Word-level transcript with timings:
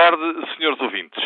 tarde, 0.00 0.56
senhores 0.56 0.80
ouvintes. 0.80 1.22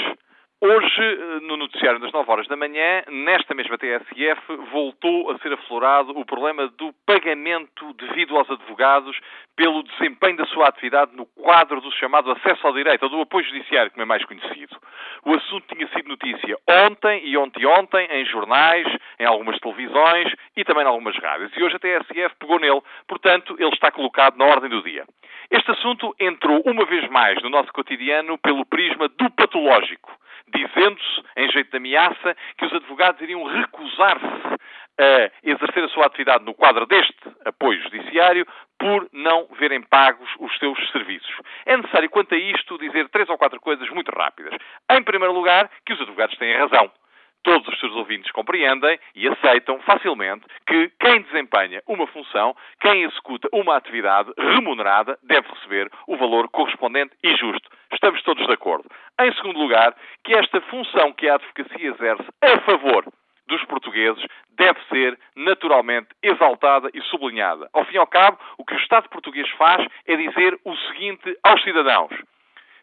Hoje, 0.61 1.41
no 1.43 1.57
noticiário 1.57 2.01
das 2.01 2.11
9 2.11 2.29
horas 2.29 2.49
da 2.49 2.57
manhã, 2.57 3.05
nesta 3.09 3.55
mesma 3.55 3.79
TSF, 3.79 4.57
voltou 4.73 5.31
a 5.31 5.39
ser 5.39 5.53
aflorado 5.53 6.19
o 6.19 6.25
problema 6.25 6.67
do 6.69 6.93
pagamento 7.07 7.93
devido 7.95 8.37
aos 8.37 8.51
advogados 8.51 9.17
pelo 9.55 9.85
desempenho 9.85 10.39
da 10.39 10.47
sua 10.47 10.69
atividade 10.69 11.15
no 11.15 11.27
quadro 11.27 11.81
do 11.81 11.93
chamado 11.93 12.33
acesso 12.33 12.67
ao 12.67 12.73
direito, 12.73 13.05
ou 13.05 13.11
do 13.11 13.21
apoio 13.21 13.45
judiciário, 13.45 13.93
como 13.93 14.03
é 14.03 14.07
mais 14.07 14.25
conhecido. 14.25 14.77
O 15.25 15.35
assunto 15.35 15.73
tinha 15.73 15.87
sido 15.89 16.09
notícia 16.09 16.57
ontem 16.69 17.29
e 17.29 17.37
ontem-ontem 17.37 18.09
em 18.11 18.25
jornais, 18.27 18.89
em 19.21 19.27
algumas 19.27 19.59
televisões 19.61 20.33
e 20.57 20.65
também 20.65 20.83
em 20.83 20.89
algumas 20.89 21.17
rádios. 21.17 21.53
E 21.57 21.63
hoje 21.63 21.77
a 21.77 21.79
TSF 21.79 22.35
pegou 22.41 22.59
nele, 22.59 22.83
portanto, 23.07 23.55
ele 23.57 23.73
está 23.73 23.93
colocado 23.93 24.37
na 24.37 24.47
ordem 24.47 24.71
do 24.71 24.83
dia. 24.83 25.05
Este 25.55 25.71
assunto 25.71 26.13
entrou 26.19 26.61
uma 26.67 26.85
vez 26.85 27.09
mais 27.11 27.41
no 27.41 27.49
nosso 27.49 27.73
cotidiano 27.73 28.37
pelo 28.39 28.67
prisma 28.67 29.09
do 29.09 29.31
patológico 29.31 30.11
dizendo-se, 30.49 31.23
em 31.37 31.51
jeito 31.51 31.71
de 31.71 31.77
ameaça, 31.77 32.37
que 32.59 32.67
os 32.67 32.73
advogados 32.73 33.21
iriam 33.21 33.43
recusar-se 33.45 34.27
a 34.99 35.31
exercer 35.43 35.85
a 35.85 35.89
sua 35.89 36.07
atividade 36.07 36.45
no 36.45 36.55
quadro 36.55 36.87
deste 36.87 37.17
apoio 37.45 37.81
judiciário 37.83 38.47
por 38.79 39.09
não 39.13 39.47
verem 39.59 39.81
pagos 39.81 40.29
os 40.39 40.57
seus 40.59 40.79
serviços. 40.91 41.35
É 41.65 41.77
necessário, 41.77 42.11
quanto 42.11 42.35
a 42.35 42.39
isto, 42.39 42.79
dizer 42.79 43.09
três 43.09 43.29
ou 43.29 43.39
quatro 43.39 43.61
coisas 43.61 43.89
muito 43.91 44.11
rápidas. 44.11 44.55
Em 44.91 45.03
primeiro 45.03 45.33
lugar, 45.33 45.71
que 45.87 45.93
os 45.93 46.01
advogados 46.01 46.37
têm 46.37 46.57
razão 46.57 46.91
todos 47.45 47.69
os 47.69 47.79
seus 47.79 47.95
ouvintes 47.95 48.33
compreendem 48.33 48.99
e 49.15 49.29
aceitam 49.29 49.79
facilmente 49.81 50.45
que 50.67 50.91
quem 50.99 51.23
desempenha 51.23 51.83
uma 51.87 52.07
função, 52.09 52.57
quem 52.81 53.05
executa 53.05 53.49
uma 53.53 53.77
atividade 53.77 54.33
remunerada, 54.37 55.17
deve 55.23 55.47
receber 55.49 55.91
o 56.09 56.17
valor 56.17 56.49
correspondente 56.49 57.15
e 57.23 57.37
justo. 57.37 57.69
Estamos 57.93 58.23
todos 58.23 58.45
de 58.45 58.53
acordo. 58.53 58.89
Em 59.21 59.33
segundo 59.35 59.61
lugar, 59.61 59.95
que 60.25 60.35
esta 60.35 60.61
função 60.63 61.13
que 61.13 61.29
a 61.29 61.35
advocacia 61.35 61.91
exerce 61.91 62.25
a 62.43 62.59
favor 62.61 63.05
dos 63.47 63.63
portugueses 63.67 64.25
deve 64.57 64.81
ser 64.89 65.19
naturalmente 65.37 66.09
exaltada 66.23 66.91
e 66.95 67.01
sublinhada. 67.03 67.69
Ao 67.73 67.85
fim 67.85 67.97
e 67.97 67.99
ao 67.99 68.07
cabo, 68.07 68.39
o 68.57 68.65
que 68.65 68.75
o 68.75 68.79
Estado 68.79 69.09
português 69.11 69.49
faz 69.51 69.87
é 70.07 70.17
dizer 70.17 70.59
o 70.65 70.75
seguinte 70.89 71.37
aos 71.43 71.63
cidadãos: 71.63 72.13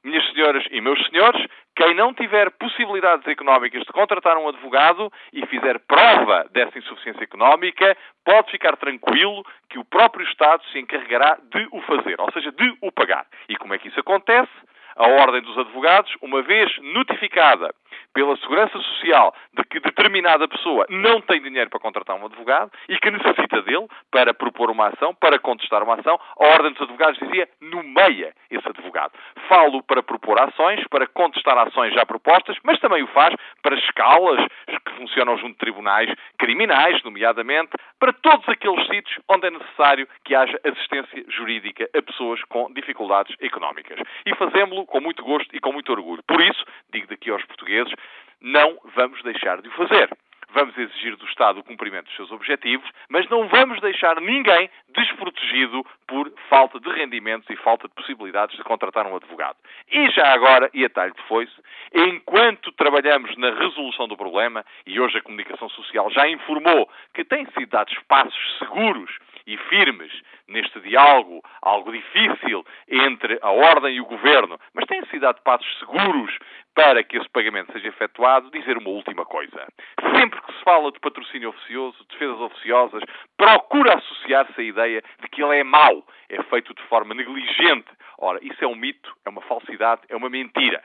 minhas 0.03 0.25
senhoras 0.31 0.65
e 0.71 0.81
meus 0.81 1.03
senhores, 1.07 1.45
quem 1.75 1.93
não 1.95 2.13
tiver 2.13 2.49
possibilidades 2.51 3.27
económicas 3.27 3.81
de 3.83 3.93
contratar 3.93 4.37
um 4.37 4.47
advogado 4.47 5.11
e 5.31 5.45
fizer 5.45 5.79
prova 5.79 6.45
dessa 6.51 6.77
insuficiência 6.77 7.23
económica, 7.23 7.95
pode 8.25 8.51
ficar 8.51 8.75
tranquilo 8.77 9.43
que 9.69 9.79
o 9.79 9.85
próprio 9.85 10.25
Estado 10.27 10.63
se 10.71 10.79
encarregará 10.79 11.37
de 11.51 11.67
o 11.71 11.81
fazer, 11.81 12.19
ou 12.19 12.31
seja, 12.31 12.51
de 12.51 12.77
o 12.81 12.91
pagar. 12.91 13.25
E 13.47 13.55
como 13.55 13.73
é 13.73 13.77
que 13.77 13.87
isso 13.87 13.99
acontece? 13.99 14.51
A 14.95 15.07
Ordem 15.07 15.41
dos 15.41 15.57
Advogados, 15.57 16.13
uma 16.21 16.41
vez 16.41 16.69
notificada 16.93 17.73
pela 18.13 18.35
Segurança 18.37 18.77
Social 18.79 19.33
de 19.53 19.63
que 19.63 19.79
determinada 19.79 20.47
pessoa 20.47 20.85
não 20.89 21.21
tem 21.21 21.41
dinheiro 21.41 21.69
para 21.69 21.79
contratar 21.79 22.15
um 22.15 22.25
advogado 22.25 22.71
e 22.89 22.97
que 22.97 23.11
necessita 23.11 23.61
dele 23.61 23.87
para 24.11 24.33
propor 24.33 24.69
uma 24.69 24.87
ação, 24.87 25.13
para 25.15 25.39
contestar 25.39 25.83
uma 25.83 25.95
ação, 25.95 26.19
a 26.39 26.47
Ordem 26.47 26.71
dos 26.71 26.81
Advogados 26.81 27.19
dizia 27.19 27.47
nomeia 27.59 28.33
esse 28.49 28.67
advogado. 28.67 29.13
Falo 29.47 29.83
para 29.83 30.03
propor 30.03 30.39
ações, 30.39 30.85
para 30.89 31.07
contestar 31.07 31.57
ações 31.57 31.93
já 31.93 32.05
propostas, 32.05 32.57
mas 32.63 32.79
também 32.79 33.03
o 33.03 33.07
faz 33.07 33.35
para 33.61 33.75
escalas 33.75 34.45
que 34.67 34.91
funcionam 34.93 35.37
junto 35.37 35.53
de 35.53 35.59
tribunais 35.59 36.13
criminais, 36.37 37.01
nomeadamente, 37.03 37.71
para 37.99 38.13
todos 38.13 38.47
aqueles 38.49 38.85
sítios 38.87 39.19
onde 39.29 39.47
é 39.47 39.51
necessário 39.51 40.07
que 40.23 40.35
haja 40.35 40.59
assistência 40.63 41.23
jurídica 41.29 41.89
a 41.95 42.01
pessoas 42.01 42.41
com 42.45 42.71
dificuldades 42.73 43.35
económicas. 43.41 43.99
E 44.25 44.35
fazemos-lo 44.35 44.85
com 44.85 44.99
muito 44.99 45.23
gosto 45.23 45.55
e 45.55 45.59
com 45.59 45.71
muito 45.71 45.91
orgulho. 45.91 46.23
Por 46.27 46.41
isso, 46.41 46.63
digo 46.91 47.07
daqui 47.07 47.29
aos 47.29 47.43
portugueses, 47.45 47.93
não 48.41 48.77
vamos 48.95 49.21
deixar 49.23 49.61
de 49.61 49.69
o 49.69 49.71
fazer. 49.71 50.09
Vamos 50.53 50.77
exigir 50.77 51.15
do 51.15 51.25
Estado 51.25 51.61
o 51.61 51.63
cumprimento 51.63 52.07
dos 52.07 52.15
seus 52.15 52.31
objetivos, 52.31 52.89
mas 53.07 53.27
não 53.29 53.47
vamos 53.47 53.79
deixar 53.79 54.19
ninguém 54.19 54.69
desprotegido 54.89 55.85
por 56.05 56.29
falta 56.49 56.77
de 56.77 56.89
rendimentos 56.89 57.49
e 57.49 57.55
falta 57.55 57.87
de 57.87 57.93
possibilidades 57.93 58.57
de 58.57 58.63
contratar 58.63 59.07
um 59.07 59.15
advogado. 59.15 59.55
E 59.89 60.09
já 60.09 60.33
agora, 60.33 60.69
e 60.73 60.83
a 60.83 60.89
talho 60.89 61.13
de 61.13 61.21
foice, 61.23 61.53
enquanto 61.93 62.71
trabalhamos 62.73 63.35
na 63.37 63.51
resolução 63.51 64.09
do 64.09 64.17
problema, 64.17 64.65
e 64.85 64.99
hoje 64.99 65.17
a 65.17 65.21
comunicação 65.21 65.69
social 65.69 66.11
já 66.11 66.27
informou 66.27 66.89
que 67.13 67.23
têm 67.23 67.45
sido 67.57 67.69
dados 67.69 67.97
passos 68.09 68.57
seguros 68.57 69.09
e 69.47 69.57
firmes 69.57 70.11
neste 70.47 70.79
diálogo, 70.81 71.41
algo 71.61 71.91
difícil 71.91 72.65
entre 72.89 73.39
a 73.41 73.51
Ordem 73.51 73.95
e 73.95 74.01
o 74.01 74.05
Governo, 74.05 74.59
mas 74.73 74.85
têm 74.85 75.03
sido 75.05 75.21
dados 75.21 75.41
passos 75.43 75.79
seguros 75.79 76.37
para 76.75 77.03
que 77.03 77.17
esse 77.17 77.29
pagamento 77.29 77.71
seja 77.73 77.89
efetuado, 77.89 78.49
dizer 78.51 78.77
uma 78.77 78.89
última 78.89 79.25
coisa. 79.25 79.67
Sempre 80.15 80.41
que 80.41 80.53
se 80.53 80.63
fala 80.63 80.91
de 80.91 80.99
patrocínio 80.99 81.49
oficioso, 81.49 81.97
de 81.99 82.07
defesas 82.07 82.39
oficiosas, 82.39 83.03
procura 83.37 83.95
associar-se 83.95 84.59
à 84.59 84.63
ideia 84.63 85.03
de 85.21 85.27
que 85.29 85.43
ele 85.43 85.57
é 85.57 85.63
mau, 85.63 86.05
é 86.29 86.41
feito 86.43 86.73
de 86.73 86.81
forma 86.83 87.13
negligente. 87.13 87.89
Ora, 88.17 88.39
isso 88.41 88.63
é 88.63 88.67
um 88.67 88.75
mito, 88.75 89.13
é 89.25 89.29
uma 89.29 89.41
falsidade, 89.41 90.01
é 90.09 90.15
uma 90.15 90.29
mentira. 90.29 90.81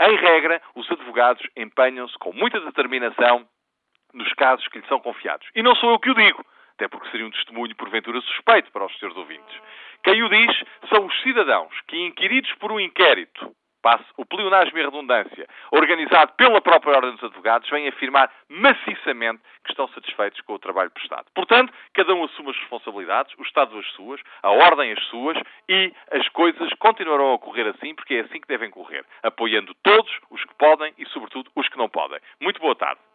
Em 0.00 0.16
regra, 0.16 0.62
os 0.74 0.90
advogados 0.90 1.44
empenham-se 1.56 2.16
com 2.18 2.32
muita 2.32 2.60
determinação 2.60 3.48
nos 4.14 4.32
casos 4.34 4.66
que 4.68 4.78
lhes 4.78 4.88
são 4.88 5.00
confiados. 5.00 5.46
E 5.54 5.62
não 5.62 5.74
sou 5.74 5.90
eu 5.90 5.98
que 5.98 6.10
o 6.10 6.14
digo, 6.14 6.44
até 6.74 6.86
porque 6.86 7.10
seria 7.10 7.26
um 7.26 7.30
testemunho 7.30 7.74
porventura 7.74 8.20
suspeito 8.20 8.70
para 8.70 8.86
os 8.86 8.98
seus 8.98 9.16
ouvintes. 9.16 9.60
Quem 10.04 10.22
o 10.22 10.28
diz 10.28 10.64
são 10.88 11.06
os 11.06 11.22
cidadãos 11.22 11.74
que, 11.88 11.96
inquiridos 11.96 12.52
por 12.54 12.70
um 12.70 12.78
inquérito, 12.78 13.52
passe 13.82 14.04
o 14.16 14.24
pleonasmo 14.24 14.76
e 14.76 14.80
a 14.80 14.84
redundância, 14.84 15.46
organizado 15.70 16.32
pela 16.32 16.60
própria 16.60 16.96
Ordem 16.96 17.12
dos 17.12 17.24
Advogados, 17.24 17.68
vêm 17.70 17.88
afirmar 17.88 18.30
maciçamente 18.48 19.40
que 19.64 19.70
estão 19.70 19.88
satisfeitos 19.88 20.40
com 20.42 20.54
o 20.54 20.58
trabalho 20.58 20.90
prestado. 20.90 21.26
Portanto, 21.34 21.72
cada 21.94 22.14
um 22.14 22.24
assume 22.24 22.50
as 22.50 22.56
responsabilidades, 22.56 23.34
o 23.38 23.42
Estado 23.42 23.78
as 23.78 23.86
suas, 23.92 24.20
a 24.42 24.50
Ordem 24.50 24.92
as 24.92 25.04
suas 25.04 25.38
e 25.68 25.92
as 26.10 26.28
coisas 26.28 26.72
continuarão 26.78 27.28
a 27.28 27.34
ocorrer 27.34 27.66
assim, 27.66 27.94
porque 27.94 28.14
é 28.14 28.20
assim 28.20 28.40
que 28.40 28.48
devem 28.48 28.70
correr, 28.70 29.04
apoiando 29.22 29.74
todos 29.82 30.10
os 30.30 30.44
que 30.44 30.54
podem 30.54 30.92
e, 30.98 31.06
sobretudo, 31.06 31.50
os 31.54 31.68
que 31.68 31.78
não 31.78 31.88
podem. 31.88 32.18
Muito 32.40 32.60
boa 32.60 32.74
tarde. 32.74 33.08